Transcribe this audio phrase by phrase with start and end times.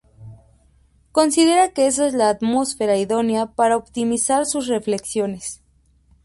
[1.11, 5.61] Considera que esa es la atmósfera idónea para optimizar sus reflexiones.